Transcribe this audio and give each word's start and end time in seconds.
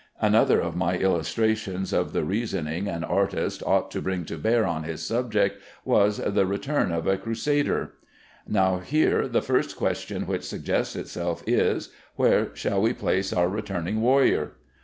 Another 0.19 0.59
of 0.59 0.75
my 0.75 0.93
old 0.95 1.03
illustrations 1.03 1.93
of 1.93 2.11
the 2.11 2.23
reasoning 2.23 2.87
an 2.87 3.03
artist 3.03 3.61
ought 3.67 3.91
to 3.91 4.01
bring 4.01 4.25
to 4.25 4.35
bear 4.39 4.65
on 4.65 4.81
his 4.81 5.03
subject, 5.05 5.61
was 5.85 6.17
"The 6.17 6.47
Return 6.47 6.91
of 6.91 7.05
a 7.05 7.19
Crusader." 7.19 7.93
Now 8.47 8.79
here 8.79 9.27
the 9.27 9.43
first 9.43 9.77
question 9.77 10.25
which 10.25 10.41
suggests 10.43 10.95
itself 10.95 11.43
is: 11.45 11.89
Where 12.15 12.49
shall 12.55 12.81
we 12.81 12.93
place 12.93 13.31
our 13.31 13.47
returning 13.47 14.01
warrior? 14.01 14.53